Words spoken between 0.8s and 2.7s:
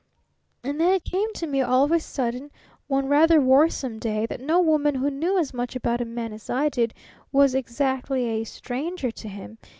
then it came to me all of a sudden,